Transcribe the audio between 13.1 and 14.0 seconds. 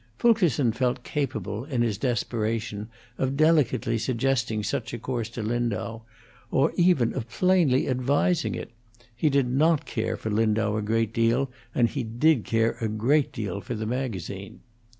deal for the